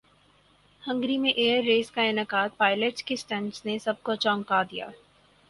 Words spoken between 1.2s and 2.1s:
year race کا